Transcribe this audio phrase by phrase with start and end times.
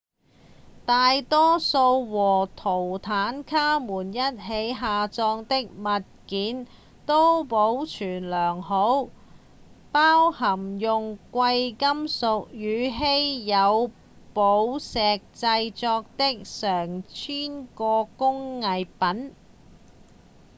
[0.83, 6.65] 大多數和圖坦卡門一起下葬的物件
[7.05, 9.09] 都保存良好
[9.91, 13.91] 包含用貴金屬與稀有
[14.33, 14.97] 寶石
[15.35, 19.35] 製作的上千個工藝品